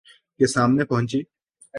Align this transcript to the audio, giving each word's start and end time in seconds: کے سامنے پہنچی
کے 0.39 0.47
سامنے 0.47 0.85
پہنچی 0.85 1.21